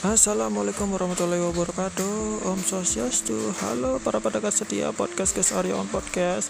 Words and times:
Assalamualaikum 0.00 0.96
warahmatullahi 0.96 1.44
wabarakatuh. 1.44 2.48
Om 2.48 2.56
Swastiastu. 2.64 3.36
Halo 3.60 4.00
para 4.00 4.16
pedagang 4.16 4.48
setia 4.48 4.96
podcast 4.96 5.36
Kes 5.36 5.52
Arya 5.52 5.76
on 5.76 5.84
Podcast. 5.92 6.48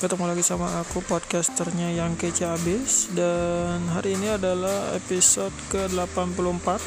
Ketemu 0.00 0.24
lagi 0.32 0.40
sama 0.40 0.80
aku 0.80 1.04
podcasternya 1.04 1.92
yang 1.92 2.16
kece 2.16 2.48
abis 2.48 3.12
Dan 3.12 3.84
hari 3.92 4.16
ini 4.16 4.32
adalah 4.32 4.96
episode 4.96 5.52
ke-84 5.68 6.80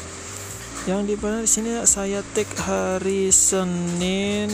Yang 0.90 1.00
di 1.06 1.14
mana 1.14 1.46
di 1.46 1.50
sini 1.50 1.78
saya 1.86 2.26
take 2.34 2.58
hari 2.58 3.30
Senin 3.30 4.50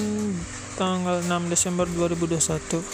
tanggal 0.76 1.24
6 1.24 1.48
Desember 1.48 1.88
2021 1.88 2.84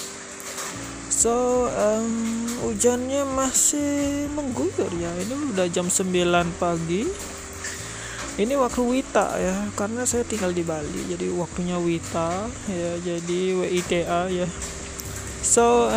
So 1.11 1.67
um, 1.67 2.47
hujannya 2.63 3.27
masih 3.27 4.31
mengguyur 4.31 4.95
ya. 5.03 5.11
Ini 5.19 5.51
udah 5.51 5.67
jam 5.67 5.91
9 5.91 6.15
pagi 6.63 7.11
ini 8.41 8.57
waktu 8.57 8.81
Wita 8.81 9.37
ya 9.37 9.69
karena 9.77 10.09
saya 10.09 10.25
tinggal 10.25 10.57
di 10.57 10.65
Bali 10.65 11.05
jadi 11.05 11.29
waktunya 11.37 11.77
Wita 11.77 12.49
ya 12.65 12.93
jadi 13.05 13.41
WITA 13.61 14.21
ya. 14.33 14.49
So 15.45 15.93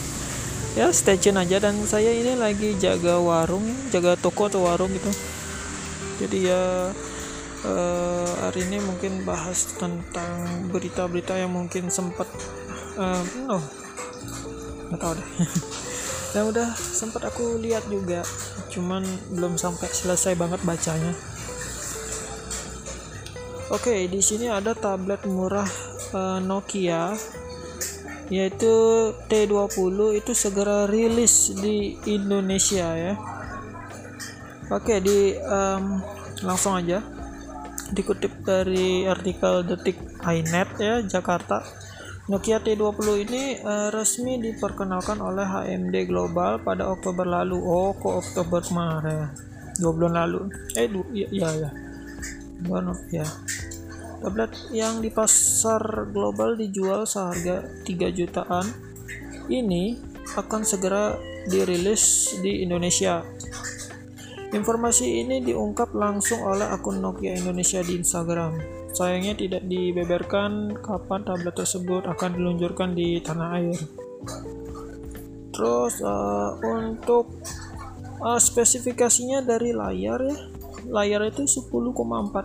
ya 0.78 0.92
stay 0.92 1.16
tune 1.16 1.40
aja 1.40 1.56
dan 1.56 1.80
saya 1.88 2.12
ini 2.12 2.36
lagi 2.36 2.76
jaga 2.76 3.16
warung 3.16 3.64
jaga 3.88 4.12
toko 4.20 4.52
atau 4.52 4.68
warung 4.68 4.92
gitu. 4.92 5.08
Jadi 6.20 6.52
ya 6.52 6.92
uh, 7.64 8.30
hari 8.44 8.68
ini 8.68 8.76
mungkin 8.84 9.24
bahas 9.24 9.72
tentang 9.80 10.68
berita-berita 10.68 11.32
yang 11.40 11.56
mungkin 11.56 11.88
sempat 11.88 12.28
uh, 13.00 13.24
oh 13.48 13.64
nggak 14.92 15.00
tahu 15.00 15.12
deh. 15.16 15.28
Yang 16.30 16.46
udah 16.54 16.68
sempat 16.78 17.26
aku 17.26 17.58
lihat 17.58 17.90
juga 17.90 18.22
cuman 18.70 19.02
belum 19.34 19.58
sampai 19.58 19.90
selesai 19.90 20.38
banget 20.38 20.62
bacanya 20.62 21.10
Oke, 23.70 24.10
di 24.10 24.18
sini 24.18 24.50
ada 24.50 24.74
tablet 24.74 25.22
murah 25.30 25.70
uh, 26.10 26.42
Nokia 26.42 27.14
yaitu 28.26 28.74
T20 29.30 30.18
itu 30.18 30.32
segera 30.34 30.90
rilis 30.90 31.54
di 31.54 31.94
Indonesia 32.10 32.90
ya. 32.98 33.14
Oke, 34.74 34.98
di 34.98 35.38
um, 35.38 36.02
langsung 36.42 36.82
aja 36.82 36.98
dikutip 37.94 38.42
dari 38.42 39.06
artikel 39.06 39.62
Detik 39.62 40.18
iNet 40.18 40.70
ya 40.82 41.06
Jakarta. 41.06 41.62
Nokia 42.26 42.58
T20 42.58 43.06
ini 43.22 43.42
uh, 43.62 43.94
resmi 43.94 44.42
diperkenalkan 44.42 45.22
oleh 45.22 45.46
HMD 45.46 46.10
Global 46.10 46.58
pada 46.58 46.90
Oktober 46.90 47.22
lalu. 47.22 47.62
Oh, 47.62 47.94
kok 47.94 48.18
Oktober 48.18 48.66
kemarin? 48.66 49.30
Dua 49.78 49.94
bulan 49.94 50.26
lalu. 50.26 50.50
Eh, 50.74 50.90
du 50.90 51.06
ya, 51.14 51.30
ya. 51.30 51.50
ya 51.54 51.89
Bueno, 52.64 52.92
ya. 53.08 53.24
Tablet 54.20 54.52
yang 54.68 55.00
di 55.00 55.08
pasar 55.08 56.12
global 56.12 56.52
dijual 56.52 57.08
seharga 57.08 57.64
3 57.88 58.12
jutaan 58.12 58.68
ini 59.48 59.96
akan 60.36 60.62
segera 60.62 61.16
dirilis 61.48 62.36
di 62.44 62.60
Indonesia. 62.60 63.24
Informasi 64.52 65.24
ini 65.24 65.40
diungkap 65.40 65.96
langsung 65.96 66.44
oleh 66.44 66.68
akun 66.68 67.00
Nokia 67.00 67.32
Indonesia 67.38 67.80
di 67.80 67.96
Instagram. 67.96 68.60
Sayangnya 68.92 69.38
tidak 69.38 69.62
dibeberkan 69.64 70.76
kapan 70.82 71.22
tablet 71.24 71.54
tersebut 71.56 72.04
akan 72.04 72.30
diluncurkan 72.36 72.92
di 72.92 73.22
tanah 73.22 73.48
air. 73.56 73.78
Terus 75.54 76.02
uh, 76.02 76.60
untuk 76.60 77.40
uh, 78.20 78.36
spesifikasinya 78.36 79.40
dari 79.40 79.70
layar 79.72 80.20
ya 80.28 80.49
layar 80.90 81.22
itu 81.26 81.46
10,4 81.46 81.94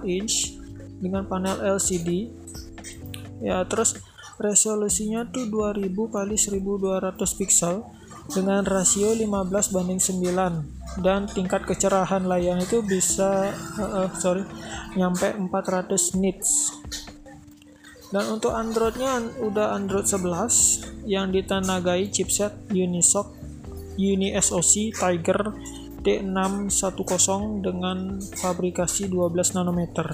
inch 0.05 0.61
dengan 1.01 1.27
panel 1.27 1.59
LCD 1.75 2.31
ya 3.43 3.65
terus 3.67 3.99
resolusinya 4.39 5.27
tuh 5.27 5.49
2000 5.51 5.91
kali 5.91 6.35
1200 6.39 7.39
pixel 7.39 7.83
dengan 8.31 8.65
rasio 8.65 9.13
15 9.13 9.73
banding 9.75 10.01
9 10.01 11.01
dan 11.03 11.27
tingkat 11.27 11.67
kecerahan 11.67 12.23
layar 12.23 12.57
itu 12.57 12.79
bisa 12.81 13.51
uh, 13.77 14.07
uh, 14.07 14.09
sorry 14.15 14.47
nyampe 14.95 15.35
400 15.35 16.15
nits. 16.15 16.71
Dan 18.15 18.39
untuk 18.39 18.55
Androidnya 18.55 19.19
udah 19.43 19.75
Android 19.75 20.07
11 20.07 21.03
yang 21.03 21.35
ditenagai 21.35 22.15
chipset 22.15 22.55
Unisoc 22.71 23.35
Uni 23.99 24.31
SoC 24.39 24.95
Tiger 24.95 25.51
D610 26.05 27.65
dengan 27.65 28.21
fabrikasi 28.21 29.09
12 29.09 29.57
nanometer. 29.57 30.13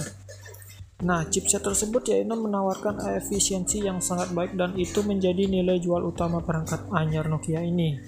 Nah, 1.02 1.26
chipset 1.28 1.60
tersebut 1.60 2.08
yaitu 2.14 2.32
menawarkan 2.32 3.04
efisiensi 3.20 3.84
yang 3.84 4.00
sangat 4.00 4.32
baik 4.32 4.56
dan 4.56 4.78
itu 4.80 5.04
menjadi 5.04 5.50
nilai 5.50 5.82
jual 5.82 6.00
utama 6.00 6.40
perangkat 6.40 6.88
anyar 6.96 7.28
Nokia 7.28 7.60
ini. 7.60 8.00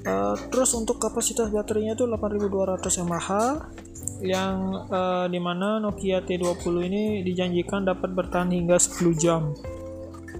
Uh, 0.00 0.34
terus 0.52 0.72
untuk 0.74 1.00
kapasitas 1.00 1.52
baterainya 1.52 1.92
itu 1.92 2.08
8200 2.08 3.04
mAh 3.04 3.28
yang 4.20 4.88
uh, 4.88 5.26
di 5.28 5.40
mana 5.40 5.80
Nokia 5.80 6.24
T20 6.24 6.74
ini 6.88 7.04
dijanjikan 7.24 7.88
dapat 7.88 8.12
bertahan 8.12 8.52
hingga 8.52 8.80
10 8.80 9.16
jam 9.16 9.52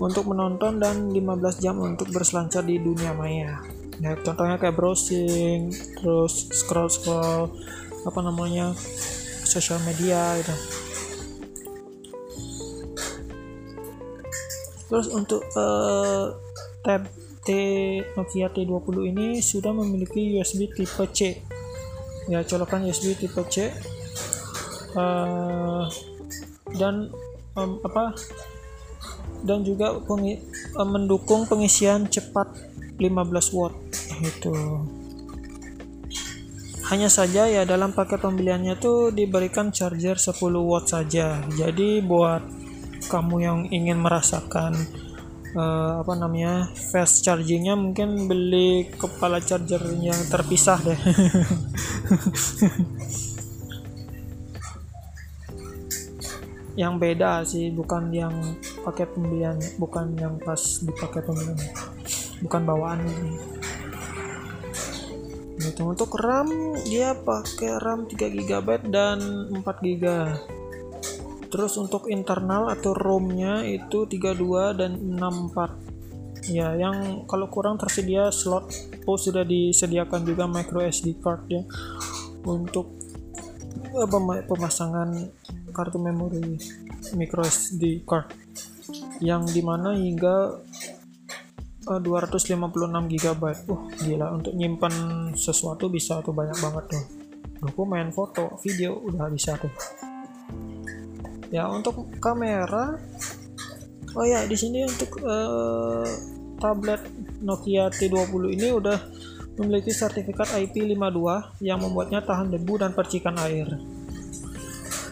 untuk 0.01 0.33
menonton 0.33 0.81
dan 0.81 1.13
15 1.13 1.61
jam 1.61 1.77
untuk 1.77 2.09
berselancar 2.09 2.65
di 2.65 2.81
dunia 2.81 3.13
maya 3.13 3.80
ya 4.01 4.17
contohnya 4.25 4.57
kayak 4.57 4.77
browsing 4.77 5.69
terus 6.01 6.49
scroll 6.57 6.89
scroll 6.89 7.53
apa 8.09 8.21
namanya 8.25 8.73
sosial 9.45 9.77
media 9.85 10.41
gitu. 10.41 10.55
Terus 14.91 15.07
untuk 15.15 15.47
uh, 15.55 16.35
tab 16.83 17.07
T 17.47 17.49
Nokia 18.19 18.51
T20 18.51 18.97
ini 19.15 19.29
sudah 19.39 19.71
memiliki 19.71 20.35
USB 20.35 20.67
tipe 20.73 21.05
C. 21.15 21.39
Ya 22.27 22.43
colokan 22.43 22.83
USB 22.83 23.15
tipe 23.15 23.43
C. 23.47 23.71
Uh, 24.99 25.87
dan 26.75 27.15
um, 27.55 27.79
apa 27.87 28.19
dan 29.47 29.63
juga 29.63 29.95
pengi, 30.03 30.43
uh, 30.75 30.89
mendukung 30.89 31.47
pengisian 31.47 32.11
cepat 32.11 32.51
15 33.01 33.57
watt 33.57 33.75
itu 34.21 34.55
hanya 36.91 37.07
saja 37.07 37.47
ya 37.47 37.63
dalam 37.63 37.95
paket 37.95 38.19
pembeliannya 38.19 38.75
tuh 38.75 39.15
diberikan 39.15 39.71
charger 39.71 40.19
10 40.19 40.35
watt 40.59 40.91
saja. 40.91 41.39
Jadi 41.55 42.03
buat 42.03 42.43
kamu 43.07 43.37
yang 43.39 43.59
ingin 43.71 44.03
merasakan 44.03 44.75
uh, 45.55 46.03
apa 46.03 46.13
namanya 46.19 46.67
fast 46.75 47.23
chargingnya 47.23 47.79
mungkin 47.79 48.27
beli 48.27 48.91
kepala 48.99 49.39
charger 49.39 49.79
yang 50.03 50.19
terpisah 50.27 50.83
deh. 50.83 51.01
Yang 56.79 56.95
beda 56.97 57.45
sih 57.45 57.69
bukan 57.77 58.09
yang 58.09 58.33
paket 58.87 59.13
pembelian 59.13 59.59
bukan 59.77 60.17
yang 60.17 60.41
pas 60.41 60.81
di 60.81 60.89
paket 60.97 61.29
pembelian 61.29 61.61
bukan 62.45 62.63
bawaan 62.65 63.01
ini. 63.05 63.33
Gitu 65.61 65.85
untuk 65.85 66.17
RAM 66.17 66.77
dia 66.89 67.13
pakai 67.13 67.77
RAM 67.81 68.09
3 68.09 68.17
GB 68.17 68.69
dan 68.89 69.19
4 69.53 69.61
GB 69.61 70.05
terus 71.51 71.75
untuk 71.77 72.07
internal 72.07 72.71
atau 72.71 72.95
ROM-nya 72.95 73.67
itu 73.67 74.07
32 74.07 74.79
dan 74.79 74.95
64 75.19 75.91
ya 76.49 76.73
yang 76.79 77.27
kalau 77.27 77.51
kurang 77.51 77.77
tersedia 77.77 78.31
slot. 78.33 78.71
Oh 79.05 79.19
sudah 79.19 79.43
disediakan 79.43 80.23
juga 80.23 80.47
micro 80.47 80.81
SD 80.81 81.19
card 81.19 81.43
ya. 81.51 81.63
Untuk 82.47 82.97
pemasangan 84.47 85.11
kartu 85.75 85.99
memori 85.99 86.57
micro 87.19 87.43
SD 87.45 88.07
card. 88.07 88.33
Yang 89.21 89.61
di 89.61 89.63
mana 89.67 89.93
hingga 89.93 90.65
256 91.99 92.61
GB 93.11 93.43
uh 93.67 93.81
gila 93.99 94.27
untuk 94.31 94.55
nyimpan 94.55 94.95
sesuatu 95.35 95.91
bisa 95.91 96.23
tuh 96.23 96.31
banyak 96.31 96.55
banget 96.63 96.85
tuh. 96.95 97.05
Dokumen 97.59 98.15
foto 98.15 98.55
video 98.63 99.01
udah 99.03 99.27
bisa 99.27 99.59
tuh. 99.59 99.73
Ya 101.51 101.67
untuk 101.67 102.07
kamera 102.23 102.95
oh 104.15 104.27
ya 104.27 104.47
di 104.47 104.55
sini 104.55 104.87
untuk 104.87 105.19
uh, 105.27 106.07
tablet 106.63 107.03
Nokia 107.43 107.91
T20 107.91 108.43
ini 108.55 108.69
udah 108.71 108.99
memiliki 109.59 109.91
sertifikat 109.91 110.55
IP52 110.57 111.21
yang 111.65 111.83
membuatnya 111.83 112.23
tahan 112.23 112.53
debu 112.55 112.81
dan 112.81 112.95
percikan 112.95 113.35
air. 113.43 113.67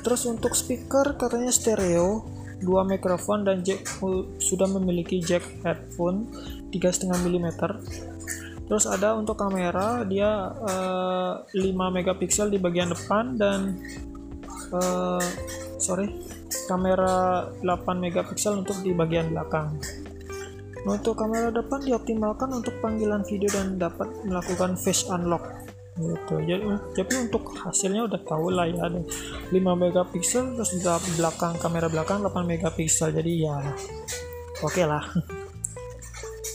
Terus 0.04 0.24
untuk 0.24 0.54
speaker 0.54 1.18
katanya 1.18 1.52
stereo 1.52 2.24
dua 2.58 2.82
mikrofon 2.82 3.46
dan 3.46 3.62
jack 3.62 3.86
sudah 4.42 4.66
memiliki 4.66 5.22
jack 5.22 5.44
headphone 5.62 6.26
3,5 6.70 7.08
mm 7.08 7.48
terus 8.68 8.84
ada 8.84 9.16
untuk 9.16 9.40
kamera 9.40 10.04
dia 10.04 10.52
uh, 10.52 11.40
5 11.56 11.56
megapiksel 11.72 12.52
di 12.52 12.60
bagian 12.60 12.92
depan 12.92 13.40
dan 13.40 13.80
uh, 14.76 15.24
sorry 15.80 16.12
kamera 16.68 17.48
8 17.64 17.64
megapiksel 17.96 18.60
untuk 18.60 18.76
di 18.84 18.92
bagian 18.92 19.32
belakang. 19.32 19.72
Untuk 20.84 21.18
kamera 21.18 21.50
depan 21.50 21.82
dioptimalkan 21.82 22.48
untuk 22.54 22.76
panggilan 22.80 23.24
video 23.26 23.50
dan 23.50 23.76
dapat 23.76 24.08
melakukan 24.24 24.76
face 24.78 25.08
unlock 25.10 25.42
gitu. 25.98 26.38
Jadi, 26.46 26.62
jadi 26.94 27.12
untuk 27.26 27.50
hasilnya 27.58 28.06
udah 28.06 28.20
tahu 28.22 28.54
lah 28.54 28.70
ya 28.70 28.86
ada 28.86 29.02
5 29.50 29.58
megapiksel 29.58 30.54
terus 30.54 30.70
belakang 31.18 31.58
kamera 31.58 31.90
belakang 31.90 32.22
8 32.22 32.46
megapiksel. 32.46 33.10
Jadi 33.10 33.48
ya 33.48 33.58
oke 34.62 34.70
okay 34.70 34.86
lah 34.86 35.02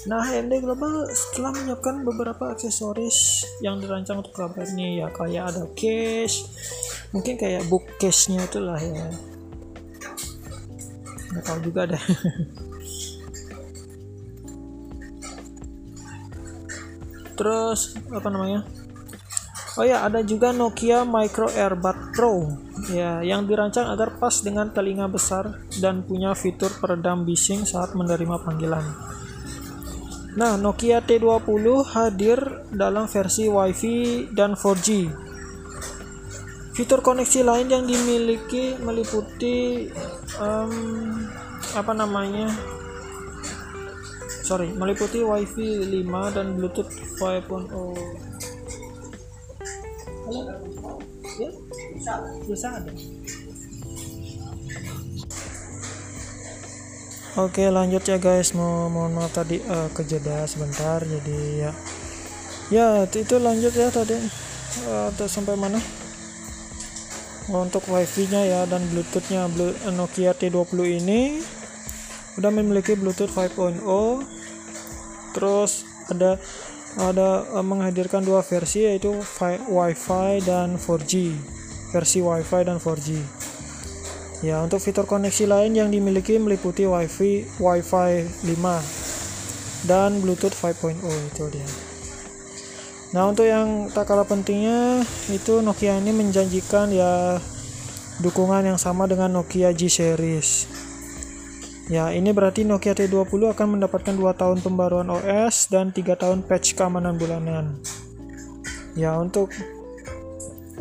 Nah, 0.04 0.20
AMD 0.20 0.60
Global 0.60 1.08
setelah 1.16 1.56
menyiapkan 1.56 2.04
beberapa 2.04 2.52
aksesoris 2.52 3.48
yang 3.64 3.80
dirancang 3.80 4.20
untuk 4.20 4.36
ini 4.76 5.00
ya 5.00 5.08
kayak 5.08 5.56
ada 5.56 5.64
case, 5.80 6.44
mungkin 7.16 7.40
kayak 7.40 7.64
bookcase-nya 7.72 8.44
itulah 8.44 8.84
ya. 8.84 9.08
Nggak 11.32 11.44
tahu 11.48 11.64
juga 11.64 11.88
deh. 11.88 12.04
Terus 17.40 17.96
apa 18.12 18.28
namanya? 18.28 18.68
Oh 19.74 19.82
ya, 19.88 20.06
ada 20.06 20.22
juga 20.22 20.54
Nokia 20.54 21.02
Micro 21.02 21.50
Earbud 21.50 22.14
Pro 22.14 22.46
ya 22.94 23.24
yang 23.24 23.48
dirancang 23.48 23.90
agar 23.90 24.20
pas 24.20 24.44
dengan 24.44 24.70
telinga 24.70 25.08
besar 25.08 25.64
dan 25.80 26.04
punya 26.04 26.36
fitur 26.38 26.70
peredam 26.78 27.24
bising 27.24 27.66
saat 27.66 27.96
menerima 27.96 28.38
panggilan. 28.44 28.84
Nah, 30.34 30.58
Nokia 30.58 30.98
T20 31.06 31.86
hadir 31.94 32.66
dalam 32.74 33.06
versi 33.06 33.46
Wi-Fi 33.46 34.34
dan 34.34 34.58
4G. 34.58 35.06
Fitur 36.74 37.06
koneksi 37.06 37.46
lain 37.46 37.70
yang 37.70 37.86
dimiliki 37.86 38.74
meliputi 38.82 39.86
um, 40.42 40.74
apa 41.78 41.94
namanya? 41.94 42.50
Sorry, 44.42 44.74
meliputi 44.74 45.22
Wi-Fi 45.22 45.86
5 46.02 46.34
dan 46.34 46.58
Bluetooth 46.58 46.90
5.0. 47.22 47.70
Halo? 50.26 50.42
Ya? 51.38 51.50
Bisa, 51.94 52.14
bisa 52.50 52.68
ada. 52.74 52.90
Oke 57.34 57.66
lanjut 57.74 58.06
ya 58.06 58.22
guys. 58.22 58.54
Mau 58.54 58.94
mohon 58.94 59.18
maaf 59.18 59.34
tadi 59.34 59.58
uh, 59.66 59.90
kejeda 59.90 60.46
sebentar. 60.46 61.02
Jadi 61.02 61.66
ya. 61.66 61.72
Ya 62.70 62.88
itu 63.10 63.42
lanjut 63.42 63.74
ya 63.74 63.90
tadi. 63.90 64.14
Uh, 64.86 65.10
sampai 65.26 65.58
mana? 65.58 65.82
Untuk 67.50 67.90
wifi 67.90 68.30
nya 68.30 68.46
ya 68.46 68.62
dan 68.70 68.86
bluetoothnya. 68.94 69.50
Nokia 69.98 70.38
T20 70.38 70.78
ini 71.02 71.42
udah 72.38 72.50
memiliki 72.50 72.98
bluetooth 72.98 73.30
5.0 73.30 73.82
terus 75.38 75.86
ada 76.10 76.42
ada 76.98 77.46
uh, 77.54 77.66
menghadirkan 77.66 78.26
dua 78.26 78.42
versi 78.42 78.86
yaitu 78.90 79.14
wifi 79.70 80.42
dan 80.42 80.78
4G 80.78 81.34
versi 81.94 82.26
wifi 82.26 82.62
dan 82.66 82.78
4G 82.82 83.22
Ya, 84.44 84.60
untuk 84.60 84.84
fitur 84.84 85.08
koneksi 85.08 85.48
lain 85.48 85.72
yang 85.72 85.88
dimiliki 85.88 86.36
meliputi 86.36 86.84
WiFi 86.84 87.64
Wi-Fi 87.64 88.12
5 88.44 89.88
dan 89.88 90.20
Bluetooth 90.20 90.52
5.0 90.52 91.00
itu 91.00 91.44
dia. 91.48 91.70
Nah, 93.16 93.32
untuk 93.32 93.48
yang 93.48 93.88
tak 93.96 94.12
kalah 94.12 94.28
pentingnya 94.28 95.00
itu 95.32 95.64
Nokia 95.64 95.96
ini 95.96 96.12
menjanjikan 96.12 96.92
ya 96.92 97.40
dukungan 98.20 98.68
yang 98.68 98.76
sama 98.76 99.08
dengan 99.08 99.32
Nokia 99.32 99.72
G 99.72 99.88
series. 99.88 100.68
Ya, 101.88 102.12
ini 102.12 102.36
berarti 102.36 102.68
Nokia 102.68 103.00
T20 103.00 103.56
akan 103.56 103.80
mendapatkan 103.80 104.12
2 104.12 104.28
tahun 104.36 104.60
pembaruan 104.60 105.08
OS 105.08 105.72
dan 105.72 105.96
3 105.96 106.20
tahun 106.20 106.44
patch 106.44 106.76
keamanan 106.76 107.16
bulanan. 107.16 107.80
Ya, 109.00 109.16
untuk 109.16 109.56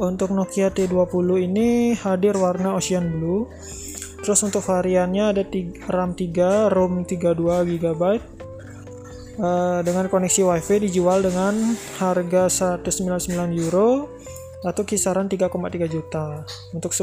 untuk 0.02 0.34
Nokia 0.34 0.74
T20 0.74 1.46
ini 1.46 1.94
hadir 1.94 2.34
warna 2.34 2.74
ocean 2.74 3.06
blue. 3.14 3.46
Terus 4.22 4.42
untuk 4.42 4.62
variannya 4.66 5.34
ada 5.34 5.42
RAM 5.90 6.14
3 6.14 6.70
ROM 6.70 7.06
32 7.06 7.78
GB 7.78 8.02
uh, 9.42 9.80
dengan 9.82 10.06
koneksi 10.06 10.42
WiFi 10.46 10.90
dijual 10.90 11.26
dengan 11.26 11.54
harga 11.98 12.74
199 12.82 13.34
euro 13.62 14.10
atau 14.62 14.86
kisaran 14.86 15.26
3,3 15.26 15.50
juta. 15.90 16.46
Untuk 16.70 16.94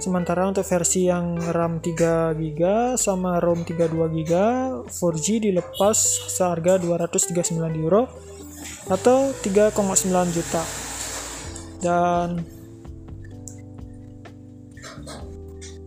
sementara 0.00 0.48
untuk 0.48 0.64
versi 0.64 1.12
yang 1.12 1.36
RAM 1.36 1.84
3 1.84 2.36
GB 2.36 2.60
sama 2.96 3.36
ROM 3.40 3.64
32 3.64 3.84
GB 3.96 4.32
4G 4.88 5.26
dilepas 5.44 5.96
seharga 6.28 6.80
239 6.80 7.84
euro 7.84 8.08
atau 8.88 9.28
3,9 9.44 9.76
juta 10.32 10.89
dan 11.80 12.44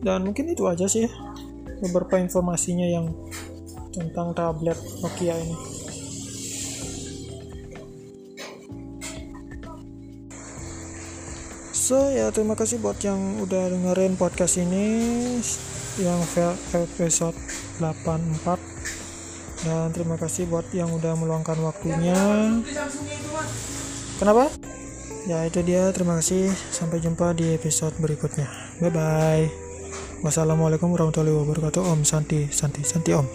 dan 0.03 0.19
mungkin 0.27 0.51
itu 0.51 0.67
aja 0.67 0.89
sih 0.89 1.07
beberapa 1.79 2.19
informasinya 2.19 2.85
yang 2.85 3.13
tentang 3.93 4.33
tablet 4.35 4.75
Nokia 4.99 5.37
ini. 5.37 5.55
So 11.83 12.09
ya 12.09 12.31
terima 12.31 12.55
kasih 12.55 12.79
buat 12.79 12.97
yang 13.03 13.43
udah 13.43 13.69
dengerin 13.69 14.15
podcast 14.15 14.55
ini 14.55 14.87
yang 15.99 16.17
episode 16.73 17.35
84 17.77 19.67
dan 19.67 19.91
terima 19.91 20.15
kasih 20.15 20.47
buat 20.47 20.67
yang 20.71 20.91
udah 20.95 21.13
meluangkan 21.19 21.59
waktunya. 21.59 22.15
Kenapa 24.17 24.47
ya 25.27 25.43
itu 25.47 25.59
dia. 25.63 25.89
Terima 25.95 26.19
kasih. 26.19 26.51
Sampai 26.71 26.99
jumpa 26.99 27.35
di 27.35 27.55
episode 27.55 27.95
berikutnya. 27.99 28.47
Bye 28.79 28.91
bye 28.91 29.47
wassalamualaikum 30.23 30.87
warahmatullahi 30.95 31.35
wabarakatuh. 31.35 31.83
Om 31.83 32.07
santi 32.07 32.47
santi 32.49 32.81
santi 32.87 33.11
om 33.11 33.27